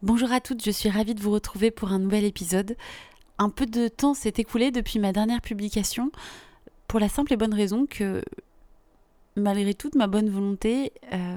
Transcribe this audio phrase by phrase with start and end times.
[0.00, 2.76] Bonjour à toutes, je suis ravie de vous retrouver pour un nouvel épisode.
[3.36, 6.12] Un peu de temps s'est écoulé depuis ma dernière publication
[6.86, 8.22] pour la simple et bonne raison que
[9.34, 11.36] malgré toute ma bonne volonté, euh,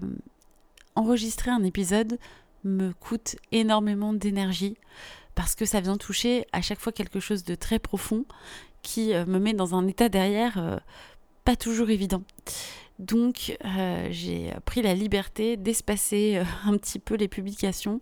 [0.93, 2.19] enregistrer un épisode
[2.63, 4.77] me coûte énormément d'énergie
[5.33, 8.25] parce que ça vient toucher à chaque fois quelque chose de très profond
[8.83, 10.77] qui euh, me met dans un état derrière euh,
[11.45, 12.21] pas toujours évident.
[12.99, 13.57] Donc
[14.11, 17.99] j'ai pris la liberté d'espacer un petit peu les publications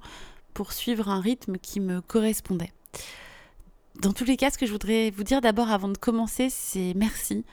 [0.54, 2.71] pour suivre un rythme qui me correspondait.
[4.02, 6.94] Dans tous les cas, ce que je voudrais vous dire d'abord avant de commencer, c'est
[6.95, 7.44] merci.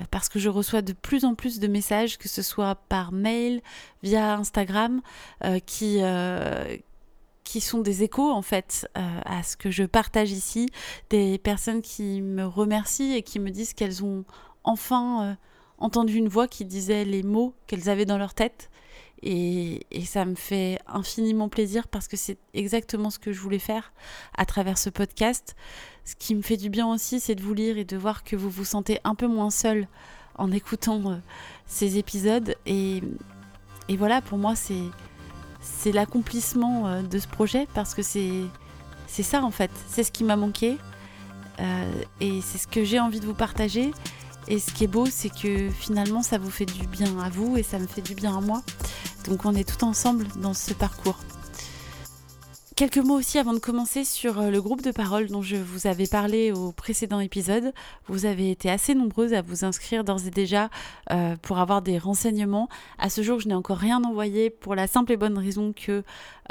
[0.00, 3.12] Euh, parce que je reçois de plus en plus de messages, que ce soit par
[3.12, 3.62] mail,
[4.02, 5.00] via Instagram,
[5.44, 6.76] euh, qui, euh,
[7.44, 10.68] qui sont des échos en fait à ce que je partage ici,
[11.10, 14.24] des personnes qui me remercient et qui me disent qu'elles ont
[14.64, 15.36] enfin
[15.76, 18.70] entendu une voix qui disait les mots qu'elles avaient dans leur tête
[19.24, 23.92] et, ça me fait infiniment plaisir parce que c'est exactement ce que je voulais faire
[24.36, 25.56] à travers ce podcast.
[26.04, 28.36] Ce qui me fait du bien aussi, c'est de vous lire et de voir que
[28.36, 29.88] vous vous sentez un peu moins seul
[30.36, 31.16] en écoutant euh,
[31.66, 32.54] ces épisodes.
[32.66, 33.02] Et,
[33.88, 34.84] voilà, pour moi, c'est,
[35.60, 38.42] c'est l'accomplissement euh, de ce projet parce que c'est,
[39.06, 39.70] c'est ça en fait.
[39.88, 40.76] C'est ce qui m'a manqué.
[41.60, 43.92] Euh, et c'est ce que j'ai envie de vous partager.
[44.48, 47.56] Et ce qui est beau, c'est que finalement, ça vous fait du bien à vous
[47.56, 48.62] et ça me fait du bien à moi.
[49.26, 51.18] Donc on est tout ensemble dans ce parcours.
[52.76, 55.86] Quelques mots aussi avant de commencer sur euh, le groupe de parole dont je vous
[55.86, 57.72] avais parlé au précédent épisode.
[58.08, 60.70] Vous avez été assez nombreuses à vous inscrire d'ores et déjà
[61.12, 62.68] euh, pour avoir des renseignements.
[62.98, 66.02] À ce jour, je n'ai encore rien envoyé pour la simple et bonne raison que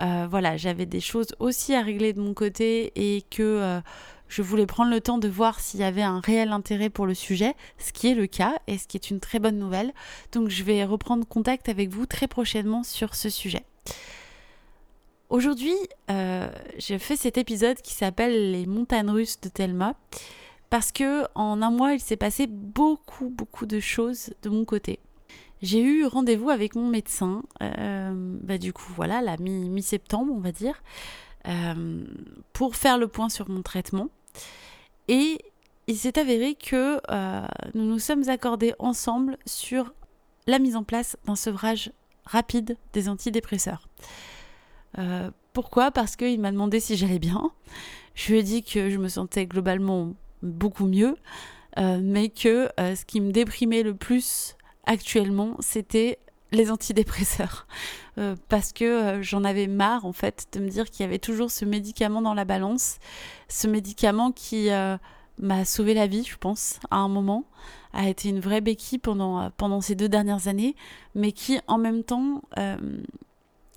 [0.02, 3.82] euh, voilà, j'avais des choses aussi à régler de mon côté et que
[4.28, 7.14] je voulais prendre le temps de voir s'il y avait un réel intérêt pour le
[7.14, 9.94] sujet, ce qui est le cas et ce qui est une très bonne nouvelle.
[10.32, 13.64] Donc je vais reprendre contact avec vous très prochainement sur ce sujet.
[15.30, 15.76] Aujourd'hui,
[16.12, 19.96] euh, j'ai fait cet épisode qui s'appelle Les montagnes russes de Thelma
[20.70, 25.00] parce que en un mois, il s'est passé beaucoup, beaucoup de choses de mon côté.
[25.62, 28.12] J'ai eu rendez-vous avec mon médecin, euh,
[28.42, 30.84] bah, du coup, voilà, la mi-septembre, on va dire,
[31.48, 32.04] euh,
[32.52, 34.10] pour faire le point sur mon traitement.
[35.08, 35.38] Et
[35.88, 39.94] il s'est avéré que euh, nous nous sommes accordés ensemble sur
[40.48, 41.92] la mise en place d'un sevrage
[42.26, 43.90] rapide des antidépresseurs.
[44.98, 45.92] Euh, pourquoi?
[45.92, 47.52] Parce qu'il m'a demandé si j'allais bien.
[48.16, 51.18] Je lui ai dit que je me sentais globalement beaucoup mieux,
[51.80, 54.56] euh, mais que ce qui me déprimait le plus
[54.86, 56.20] actuellement, c'était
[56.54, 57.68] les antidépresseurs.
[58.48, 61.66] parce que j'en avais marre, en fait, de me dire qu'il y avait toujours ce
[61.66, 62.98] médicament dans la balance,
[63.50, 64.70] ce médicament qui
[65.40, 67.46] m'a sauvé la vie, je pense, à un moment,
[67.94, 70.76] a été une vraie béquille pendant, euh, ces deux dernières années,
[71.16, 72.78] mais qui en même temps euh,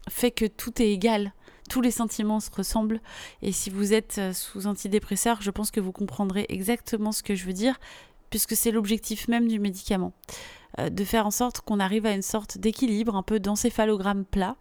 [0.08, 1.32] fait que tout est égal.
[1.68, 3.00] Tous les sentiments se ressemblent.
[3.42, 7.34] Et si vous êtes euh, sous antidépresseur, je pense que vous comprendrez exactement ce que
[7.34, 7.78] je veux dire,
[8.30, 10.12] puisque c'est l'objectif même du médicament.
[10.78, 14.56] De faire en sorte qu'on arrive à une sorte d'équilibre, un peu d'encéphalogramme plat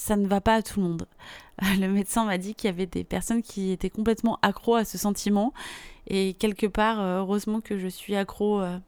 [0.00, 1.06] ça ne va pas à tout le monde.
[1.62, 4.98] Le médecin m'a dit qu'il y avait des personnes qui étaient complètement accro à ce
[4.98, 5.52] sentiment.
[6.06, 8.78] Et quelque part, euh, heureusement que je suis accro euh,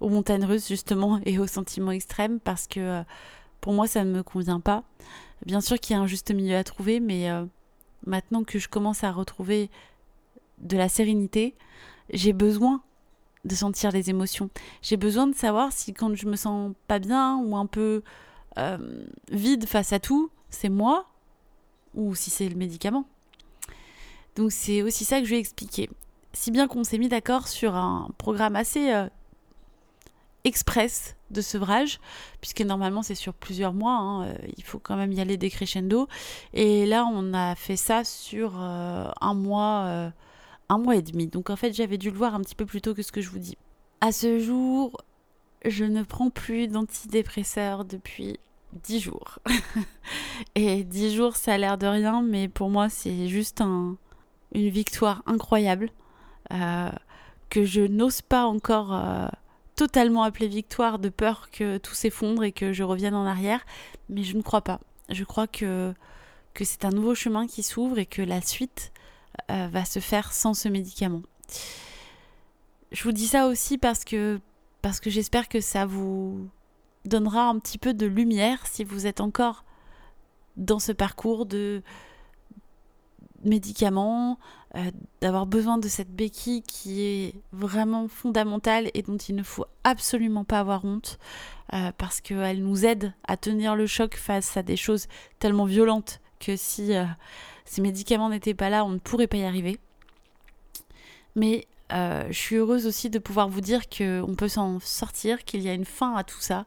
[0.00, 3.02] aux montagnes russes, justement, et aux sentiments extrêmes, parce que euh,
[3.60, 4.84] pour moi, ça ne me convient pas.
[5.46, 7.28] Bien sûr qu'il y a un juste milieu à trouver, mais
[8.06, 9.70] maintenant que je commence à retrouver
[10.58, 11.56] de la sérénité,
[12.12, 12.82] j'ai besoin
[13.44, 14.50] de sentir les émotions.
[14.82, 18.02] J'ai besoin de savoir si quand je me sens pas bien ou un peu
[19.30, 21.06] vide face à tout, c'est moi
[21.94, 23.06] ou si c'est le médicament.
[24.36, 25.90] Donc c'est aussi ça que je vais expliquer.
[26.32, 29.06] Si bien qu'on s'est mis d'accord sur un programme assez euh,
[30.44, 32.00] express de sevrage,
[32.40, 36.08] puisque normalement c'est sur plusieurs mois, hein, euh, il faut quand même y aller décrescendo.
[36.54, 40.12] Et là on a fait ça sur euh, un mois,
[40.72, 41.26] un mois et demi.
[41.26, 43.20] Donc en fait j'avais dû le voir un petit peu plus tôt que ce que
[43.20, 43.56] je vous dis.
[44.00, 45.00] À ce jour,
[45.64, 48.38] je ne prends plus d'antidépresseurs depuis
[48.84, 49.38] 10 jours.
[50.54, 53.96] et 10 jours, ça a l'air de rien, mais pour moi, c'est juste un,
[54.52, 55.90] une victoire incroyable
[56.52, 56.90] euh,
[57.50, 59.28] que je n'ose pas encore euh,
[59.76, 63.64] totalement appeler victoire de peur que tout s'effondre et que je revienne en arrière.
[64.08, 64.80] Mais je ne crois pas.
[65.10, 65.92] Je crois que,
[66.54, 68.91] que c'est un nouveau chemin qui s'ouvre et que la suite
[69.50, 71.22] euh, va se faire sans ce médicament.
[72.90, 74.40] Je vous dis ça aussi parce que,
[74.82, 76.48] parce que j'espère que ça vous
[77.04, 79.64] donnera un petit peu de lumière si vous êtes encore
[80.56, 81.82] dans ce parcours de
[83.44, 84.38] médicaments,
[84.76, 84.90] euh,
[85.20, 90.44] d'avoir besoin de cette béquille qui est vraiment fondamentale et dont il ne faut absolument
[90.44, 91.18] pas avoir honte
[91.72, 95.08] euh, parce qu'elle nous aide à tenir le choc face à des choses
[95.38, 96.92] tellement violentes que si
[97.64, 99.78] ces médicaments n'étaient pas là, on ne pourrait pas y arriver.
[101.34, 105.68] Mais je suis heureuse aussi de pouvoir vous dire qu'on peut s'en sortir, qu'il y
[105.68, 106.64] a une fin à tout ça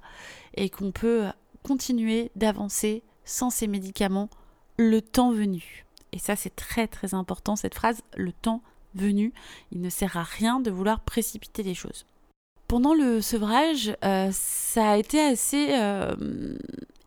[0.54, 1.26] et qu'on peut
[1.64, 4.30] continuer d'avancer sans ces médicaments
[4.78, 5.86] le temps venu.
[6.12, 8.62] Et ça, c'est très très important, cette phrase, le temps
[8.94, 9.34] venu.
[9.72, 12.06] Il ne sert à rien de vouloir précipiter les choses.
[12.68, 16.58] Pendant le sevrage, euh, ça a été assez euh,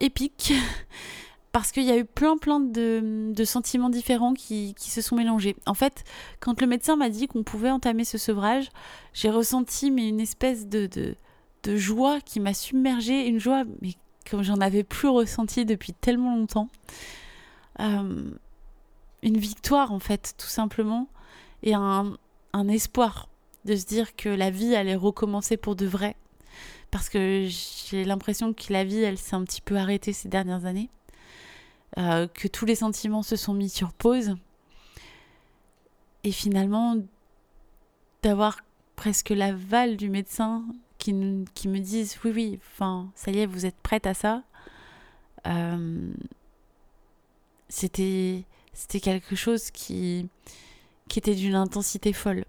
[0.01, 0.53] épique
[1.59, 5.57] parce qu'il y a eu plein plein de, sentiments différents qui, se sont mélangés.
[5.67, 6.05] En fait,
[6.39, 8.69] quand le médecin m'a dit qu'on pouvait entamer ce sevrage,
[9.13, 13.95] j'ai ressenti mais une espèce de, de, joie qui m'a submergée, une joie mais
[14.31, 16.69] comme j'en avais plus ressenti depuis tellement longtemps.
[17.81, 18.31] Euh,
[19.25, 21.09] une victoire en fait, tout simplement,
[21.65, 22.15] et un,
[22.69, 23.29] espoir
[23.65, 26.15] de se dire que la vie allait recommencer pour de vrai.
[26.93, 30.65] Parce que j'ai l'impression que la vie, elle s'est un petit peu arrêtée ces dernières
[30.65, 30.89] années.
[31.97, 34.37] Euh, que tous les sentiments se sont mis sur pause.
[36.23, 36.97] Et finalement,
[38.23, 38.61] d'avoir
[38.95, 40.65] presque l'aval du médecin
[40.99, 41.15] qui,
[41.55, 44.43] qui me dise oui, oui, enfin, ça y est, vous êtes prête à ça.
[45.47, 46.11] Euh,
[47.69, 50.29] c'était c'était quelque chose qui,
[51.09, 52.45] qui était d'une intensité folle.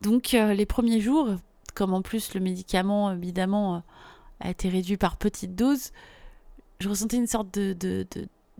[0.00, 1.36] Donc euh, les premiers jours,
[1.74, 3.82] comme en plus le médicament évidemment
[4.40, 5.92] a été réduit par petites doses,
[6.80, 8.06] je ressentais une sorte de,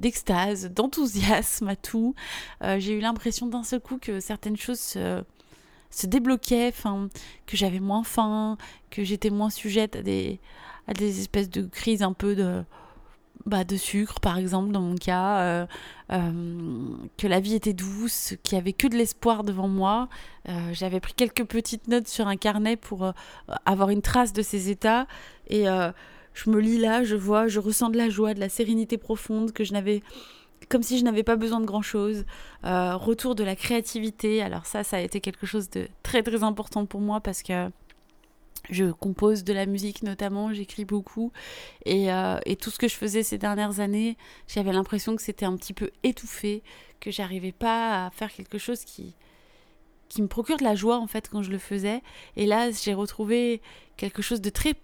[0.00, 2.14] d'extase, d'enthousiasme à tout.
[2.62, 5.22] Euh, j'ai eu l'impression d'un seul coup que certaines choses se,
[5.90, 6.72] se débloquaient,
[7.46, 8.56] que j'avais moins faim,
[8.90, 10.40] que j'étais moins sujette à des,
[10.98, 12.64] espèces de crises un peu de
[13.46, 15.66] bah, de sucre, par exemple, dans mon cas, euh,
[16.12, 20.08] euh, que la vie était douce, qu'il n'y avait que de l'espoir devant moi.
[20.72, 23.12] J'avais pris quelques petites notes sur un carnet pour
[23.64, 25.06] avoir une trace de ces états.
[25.48, 25.66] Et
[26.34, 29.52] je me lis là, je vois, je ressens de la joie, de la sérénité profonde,
[29.52, 30.02] que je n'avais
[30.68, 32.24] comme si je n'avais pas besoin de grand chose.
[32.62, 34.42] retour de la créativité.
[34.42, 37.70] Alors ça, ça a été quelque chose de très très important pour moi parce que
[38.68, 41.32] je compose de la musique notamment, j'écris beaucoup.
[41.86, 44.16] Euh, et, tout ce que je faisais ces dernières années,
[44.46, 46.62] j'avais l'impression que c'était un petit peu étouffé,
[47.00, 49.14] que j'arrivais pas à faire quelque chose qui,
[50.08, 52.02] qui me procure de la joie en fait quand je le faisais.
[52.36, 53.62] Et là, j'ai retrouvé
[53.96, 54.74] quelque chose de très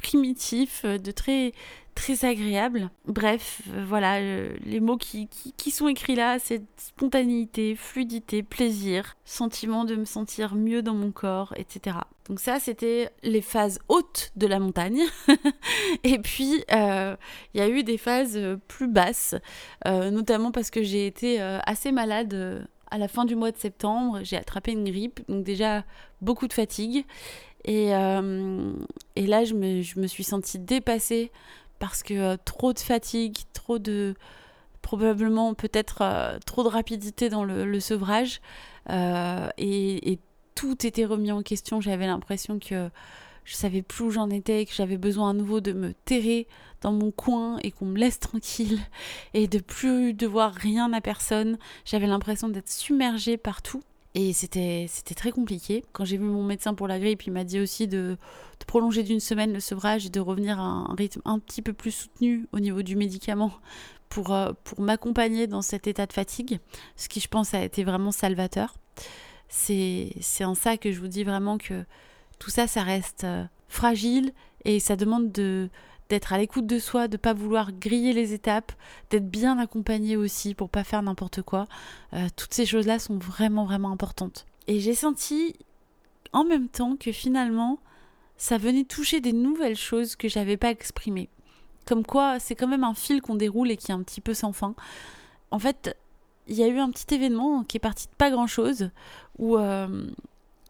[0.00, 1.52] primitif, de très
[1.98, 2.90] très agréable.
[3.06, 9.16] Bref, euh, voilà, euh, les mots qui, qui, sont écrits là, c'est spontanéité, fluidité, plaisir,
[9.24, 11.96] sentiment de me sentir mieux dans mon corps, etc.
[12.28, 15.02] Donc ça, c'était les phases hautes de la montagne.
[16.04, 17.16] et puis, euh,
[17.54, 19.34] il y a eu des phases plus basses,
[19.84, 24.20] notamment parce que j'ai été assez malade à la fin du mois de septembre.
[24.22, 25.84] J'ai attrapé une grippe, donc déjà
[26.20, 27.04] beaucoup de fatigue.
[27.64, 31.30] Et, et là, je me, suis sentie dépassée
[31.78, 34.14] parce que euh, trop de fatigue, trop de
[34.82, 38.40] probablement peut-être euh, trop de rapidité dans le, sevrage
[38.90, 40.18] euh, et,
[40.54, 41.80] tout était remis en question.
[41.80, 42.90] J'avais l'impression que
[43.44, 46.48] je savais plus où j'en étais, que j'avais besoin à nouveau de me terrer
[46.80, 48.80] dans mon coin et qu'on me laisse tranquille
[49.34, 51.58] et de plus devoir rien à personne.
[51.84, 53.82] J'avais l'impression d'être submergée partout.
[54.14, 55.84] Et c'était, c'était très compliqué.
[55.92, 58.16] Quand j'ai vu mon médecin pour la grippe, il m'a dit aussi de,
[58.66, 61.92] prolonger d'une semaine le sevrage et de revenir à un rythme un petit peu plus
[61.92, 63.52] soutenu au niveau du médicament
[64.08, 66.58] pour, euh, pour m'accompagner dans cet état de fatigue,
[66.96, 68.74] ce qui je pense a été vraiment salvateur.
[69.48, 71.84] C'est, c'est en ça que je vous dis vraiment que
[72.38, 74.32] tout ça, ça reste euh, fragile
[74.64, 75.70] et ça demande de,
[76.08, 78.72] d'être à l'écoute de soi, de pas vouloir griller les étapes,
[79.10, 81.66] d'être bien accompagné aussi pour pas faire n'importe quoi.
[82.14, 84.46] Euh, toutes ces choses-là sont vraiment vraiment importantes.
[84.66, 85.56] Et j'ai senti
[86.32, 87.78] en même temps que finalement
[88.36, 91.28] ça venait toucher des nouvelles choses que j'avais pas exprimées.
[91.84, 94.34] Comme quoi, c'est quand même un fil qu'on déroule et qui est un petit peu
[94.34, 94.74] sans fin.
[95.50, 95.96] En fait,
[96.46, 98.90] il y a eu un petit événement qui est parti de pas grand chose
[99.38, 100.06] où euh,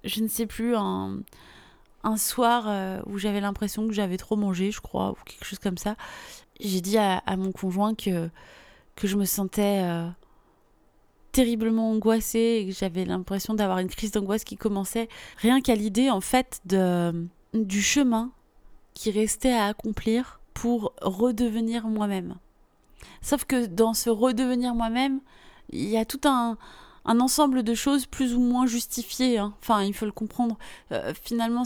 [0.04, 1.18] je ne sais plus un
[2.04, 5.58] un soir euh, où j'avais l'impression que j'avais trop mangé, je crois, ou quelque chose
[5.58, 5.96] comme ça,
[6.60, 8.30] j'ai dit à, mon conjoint que,
[8.96, 10.08] que je me sentais euh,
[11.32, 16.10] terriblement angoissée et que j'avais l'impression d'avoir une crise d'angoisse qui commençait rien qu'à l'idée
[16.10, 18.32] en fait de, du chemin
[18.94, 22.36] qui restait à accomplir pour redevenir moi-même.
[23.22, 25.20] Sauf que dans ce redevenir moi-même,
[25.70, 26.56] il y a tout un,
[27.08, 29.38] un ensemble de choses plus ou moins justifiées.
[29.38, 29.54] Hein.
[29.62, 30.58] Enfin, il faut le comprendre.
[30.92, 31.62] Euh, finalement,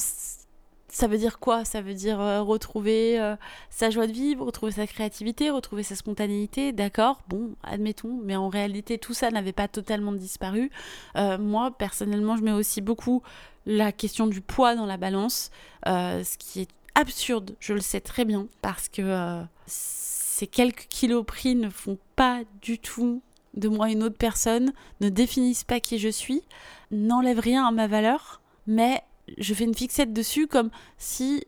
[0.89, 1.65] ça veut dire quoi?
[1.65, 3.35] Ça veut dire euh, retrouver euh,
[3.69, 7.23] sa joie de vivre, retrouver sa créativité, retrouver sa spontanéité, d'accord?
[7.27, 10.71] Bon, admettons, mais en réalité, tout ça n'avait pas totalement disparu.
[11.17, 13.23] Moi, personnellement, je mets aussi beaucoup
[13.67, 15.51] la question du poids dans la balance,
[15.85, 21.55] ce qui est absurde, je le sais très bien, parce que ces quelques kilos pris
[21.55, 23.23] ne font pas du tout
[23.55, 26.43] de moi une autre personne, ne définissent pas qui je suis,
[26.91, 29.03] n'enlèvent rien à ma valeur, mais
[29.39, 31.45] je fais une fixette dessus comme si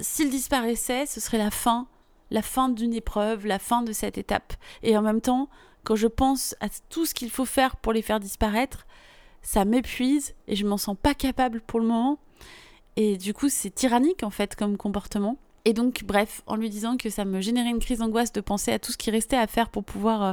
[0.00, 1.86] s'il disparaissait, ce serait la fin,
[2.30, 4.54] la fin d'une épreuve, la fin de cette étape.
[4.82, 5.48] Et en même temps,
[5.84, 8.86] quand je pense à tout ce qu'il faut faire pour les faire disparaître,
[9.42, 12.18] ça m'épuise et je m'en sens pas capable pour le moment.
[12.96, 15.36] Et du coup, c'est tyrannique en fait comme comportement.
[15.64, 18.72] Et donc, bref, en lui disant que ça me générait une crise d'angoisse de penser
[18.72, 20.32] à tout ce qui restait à faire pour pouvoir euh,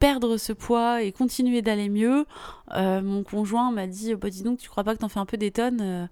[0.00, 2.26] perdre ce poids et continuer d'aller mieux,
[2.74, 5.26] euh, mon conjoint m'a dit bah, Dis donc, tu crois pas que t'en fais un
[5.26, 6.06] peu des tonnes euh,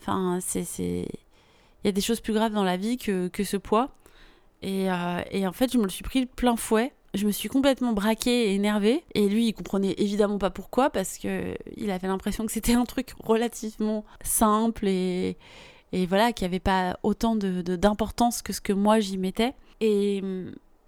[0.00, 0.64] Enfin, c'est.
[0.78, 3.90] Il y a des choses plus graves dans la vie que, que ce poids.
[4.62, 6.92] Et, euh, et, en fait, je me le suis pris plein fouet.
[7.14, 9.04] Je me suis complètement braquée et énervée.
[9.14, 12.84] Et lui, il comprenait évidemment pas pourquoi, parce que il avait l'impression que c'était un
[12.84, 15.36] truc relativement simple et,
[15.92, 19.54] et voilà, qui avait pas autant d'importance de, d'importance que ce que moi j'y mettais.
[19.80, 20.22] Et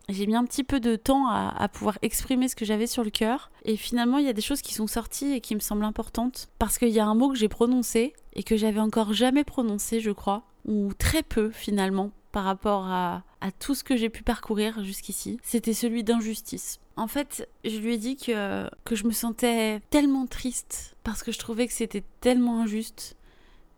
[0.08, 3.10] j'ai mis un petit peu de temps à, pouvoir exprimer ce que j'avais sur le
[3.10, 3.50] cœur.
[3.64, 6.48] Et finalement, il y a des choses qui sont sorties et qui me semblent importantes.
[6.58, 10.00] Parce qu'il y a un mot que j'ai prononcé et que j'avais encore jamais prononcé,
[10.00, 10.42] je crois.
[10.66, 13.22] Ou très peu finalement par rapport à,
[13.60, 15.38] tout ce que j'ai pu parcourir jusqu'ici.
[15.42, 16.80] C'était celui d'injustice.
[16.96, 21.30] En fait, je lui ai dit que, que je me sentais tellement triste parce que
[21.30, 23.16] je trouvais que c'était tellement injuste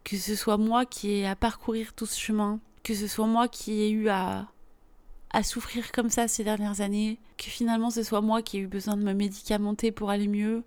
[0.06, 3.48] que ce soit moi qui ai à parcourir tout ce chemin, que ce soit moi
[3.48, 4.46] qui ai eu à,
[5.36, 8.66] à souffrir comme ça ces dernières années, que finalement ce soit moi qui ai eu
[8.66, 10.64] besoin de me médicamenter pour aller mieux,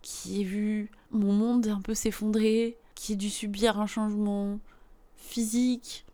[0.00, 4.60] qui ai vu mon monde un peu s'effondrer, qui ai dû subir un changement
[5.16, 6.06] physique,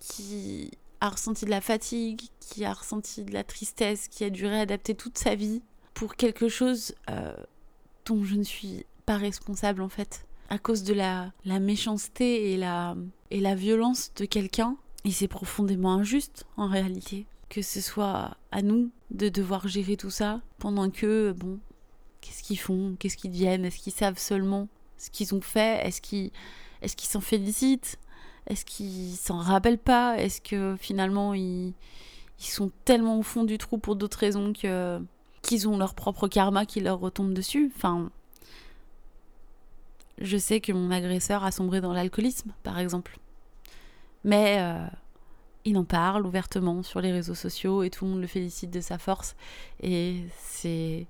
[0.00, 4.44] qui a ressenti de la fatigue, qui a ressenti de la tristesse, qui a dû
[4.44, 5.62] réadapter toute sa vie
[5.94, 7.36] pour quelque chose euh,
[8.04, 12.56] dont je ne suis pas responsable en fait, à cause de la, la méchanceté et
[12.56, 12.96] la,
[13.30, 18.60] et la violence de quelqu'un et c'est profondément injuste en réalité que ce soit à
[18.60, 21.60] nous de devoir gérer tout ça pendant que, bon,
[22.20, 24.66] qu'est-ce qu'ils font, qu'est-ce qu'ils deviennent, est-ce qu'ils savent seulement
[24.98, 26.32] ce qu'ils ont fait, est-ce qu'ils
[27.08, 27.98] s'en félicitent,
[28.48, 31.72] est-ce qu'ils s'en rappellent pas, est-ce que finalement ils,
[32.40, 35.00] ils sont tellement au fond du trou pour d'autres raisons que
[35.42, 37.70] qu'ils ont leur propre karma qui leur retombe dessus?
[37.76, 38.10] Enfin,
[40.18, 43.20] je sais que mon agresseur a sombré dans l'alcoolisme, par exemple.
[44.26, 44.84] Mais euh,
[45.64, 48.80] il en parle ouvertement sur les réseaux sociaux et tout le monde le félicite de
[48.80, 49.36] sa force.
[49.82, 51.06] Et c'est.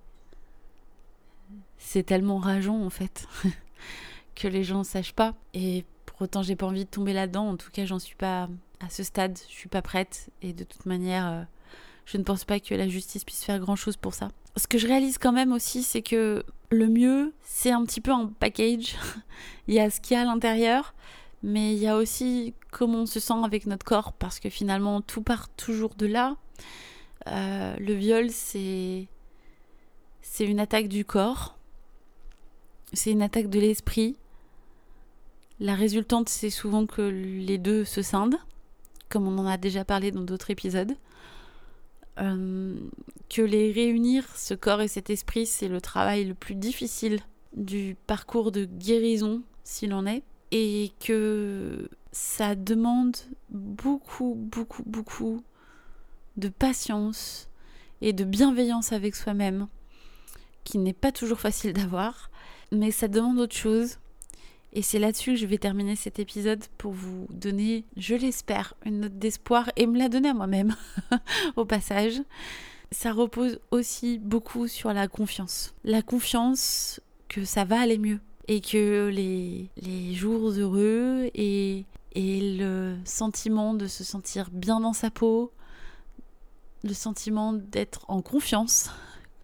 [1.78, 3.26] C'est tellement rageant en fait
[4.34, 5.34] que les gens sachent pas.
[5.54, 7.48] Et pour autant, j'ai pas envie de tomber là-dedans.
[7.48, 8.48] En tout cas, j'en suis pas
[8.80, 9.38] à ce stade.
[9.48, 10.28] Je suis pas prête.
[10.42, 11.42] Et de toute manière, euh,
[12.04, 14.30] je ne pense pas que la justice puisse faire grand chose pour ça.
[14.56, 18.10] Ce que je réalise quand même aussi, c'est que le mieux, c'est un petit peu
[18.10, 18.96] un package.
[19.68, 20.94] il y a ce qu'il y a à l'intérieur,
[21.46, 25.00] mais il y a aussi comment on se sent avec notre corps, parce que finalement
[25.00, 26.36] tout part toujours de là.
[27.28, 29.06] Euh, le viol, c'est
[30.22, 31.56] c'est une attaque du corps,
[32.92, 34.16] c'est une attaque de l'esprit.
[35.60, 38.40] La résultante, c'est souvent que les deux se scindent,
[39.08, 40.96] comme on en a déjà parlé dans d'autres épisodes.
[42.18, 42.74] Euh,
[43.30, 47.20] que les réunir, ce corps et cet esprit, c'est le travail le plus difficile
[47.54, 50.24] du parcours de guérison, s'il en est
[50.58, 53.16] et que ça demande
[53.50, 55.42] beaucoup, beaucoup, beaucoup
[56.38, 57.50] de patience
[58.00, 59.68] et de bienveillance avec soi-même,
[60.64, 62.30] qui n'est pas toujours facile d'avoir,
[62.72, 63.98] mais ça demande autre chose.
[64.72, 69.00] Et c'est là-dessus que je vais terminer cet épisode pour vous donner, je l'espère, une
[69.00, 70.74] note d'espoir et me la donner à moi-même
[71.56, 72.22] au passage.
[72.92, 75.74] Ça repose aussi beaucoup sur la confiance.
[75.84, 82.56] La confiance que ça va aller mieux, et que les, les jours heureux et, et
[82.56, 85.52] le sentiment de se sentir bien dans sa peau,
[86.84, 88.90] le sentiment d'être en confiance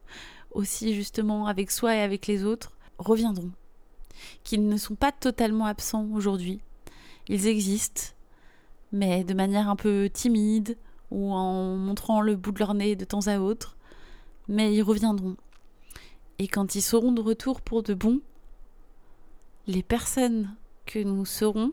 [0.53, 3.51] aussi justement avec soi et avec les autres reviendront.
[4.45, 6.61] Qu'ils ne sont pas totalement absents aujourd'hui.
[7.29, 8.15] Ils existent,
[8.93, 10.77] mais de manière un peu timide
[11.11, 13.77] ou en montrant le bout de leur nez de temps à autre.
[14.49, 15.37] Mais ils reviendront.
[16.39, 18.21] Et quand ils seront de retour pour de bon,
[19.67, 20.55] les personnes
[20.87, 21.73] que nous serons,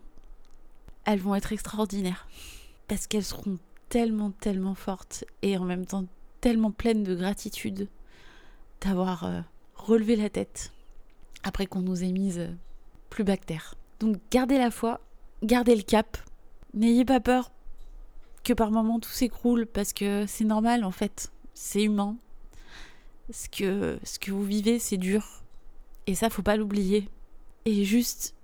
[1.06, 2.28] elles vont être extraordinaires.
[2.88, 3.58] Parce qu'elles seront
[3.90, 6.06] tellement, tellement fortes et en même temps
[6.42, 7.88] tellement pleines de gratitude
[8.82, 9.42] d'avoir euh,
[9.76, 10.72] relevé la tête
[11.44, 12.54] après qu'on nous ait mise euh,
[13.10, 13.36] plus bas
[14.00, 15.02] Donc gardez la foi,
[15.44, 16.18] gardez le cap.
[16.74, 17.52] N'ayez pas peur
[18.44, 21.32] que par moments tout s'écroule parce que c'est normal en fait.
[21.54, 22.16] C'est humain.
[23.32, 25.44] Ce que, ce que vous vivez, c'est dur.
[26.08, 27.10] Et ça, faut pas l'oublier.
[27.66, 28.36] Et juste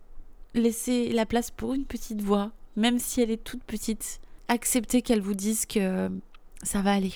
[0.53, 4.19] laissez la place pour une petite voix, même si elle est toute petite.
[4.47, 6.09] Acceptez qu'elle vous dise que
[6.63, 7.13] ça va aller.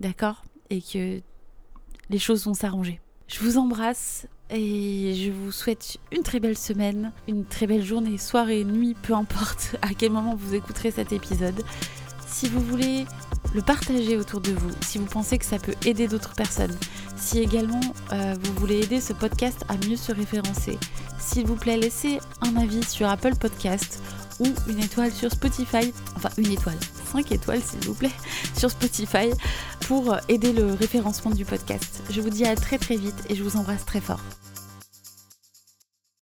[0.00, 0.44] D'accord?
[0.70, 1.20] Et que
[2.10, 3.00] les choses vont s'arranger.
[3.26, 8.16] Je vous embrasse et je vous souhaite une très belle semaine, une très belle journée,
[8.16, 11.62] soirée, nuit, peu importe à quel moment vous écouterez cet épisode.
[12.26, 13.04] Si vous voulez
[13.54, 16.76] le partager autour de vous, si vous pensez que ça peut aider d'autres personnes,
[17.16, 17.80] si également
[18.12, 20.78] euh, vous voulez aider ce podcast à mieux se référencer,
[21.18, 24.00] s'il vous plaît, laissez un avis sur Apple Podcast
[24.40, 26.78] ou une étoile sur Spotify, enfin une étoile,
[27.12, 28.12] 5 étoiles s'il vous plaît,
[28.56, 29.30] sur Spotify
[29.80, 32.02] pour aider le référencement du podcast.
[32.10, 34.20] Je vous dis à très très vite et je vous embrasse très fort.